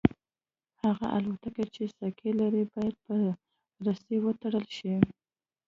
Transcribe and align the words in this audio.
هغه 0.81 1.07
الوتکې 1.17 1.65
چې 1.75 1.83
سکي 1.97 2.31
لري 2.39 2.63
باید 2.73 2.95
په 3.05 3.15
رسۍ 3.85 4.17
وتړل 4.21 4.65
شي 4.77 4.93